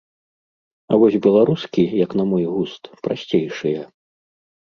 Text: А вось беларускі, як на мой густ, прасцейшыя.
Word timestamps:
А 0.93 0.97
вось 1.01 1.17
беларускі, 1.25 1.83
як 2.05 2.11
на 2.19 2.23
мой 2.31 2.45
густ, 2.53 2.83
прасцейшыя. 3.09 3.81